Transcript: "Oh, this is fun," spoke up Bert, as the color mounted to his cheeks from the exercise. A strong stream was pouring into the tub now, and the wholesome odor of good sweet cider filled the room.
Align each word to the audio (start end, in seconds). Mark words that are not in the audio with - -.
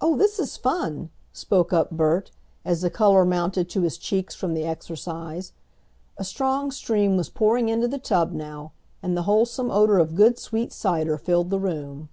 "Oh, 0.00 0.16
this 0.16 0.40
is 0.40 0.56
fun," 0.56 1.08
spoke 1.32 1.72
up 1.72 1.92
Bert, 1.92 2.32
as 2.64 2.80
the 2.80 2.90
color 2.90 3.24
mounted 3.24 3.70
to 3.70 3.82
his 3.82 3.96
cheeks 3.96 4.34
from 4.34 4.54
the 4.54 4.64
exercise. 4.64 5.52
A 6.16 6.24
strong 6.24 6.72
stream 6.72 7.16
was 7.16 7.28
pouring 7.28 7.68
into 7.68 7.86
the 7.86 7.98
tub 7.98 8.32
now, 8.32 8.72
and 9.04 9.16
the 9.16 9.22
wholesome 9.30 9.70
odor 9.70 10.00
of 10.00 10.16
good 10.16 10.36
sweet 10.40 10.72
cider 10.72 11.16
filled 11.16 11.50
the 11.50 11.60
room. 11.60 12.08